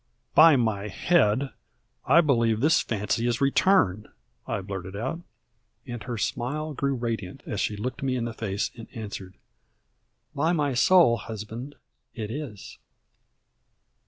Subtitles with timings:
[0.33, 1.51] "By my head,
[2.07, 4.07] I believe his fancy is returned!"
[4.47, 5.19] I blurted out.
[5.85, 9.35] And her smile grew radiant, as, looking me in the face, she answered,
[10.33, 11.75] "By my soul, husband,
[12.15, 12.79] it is."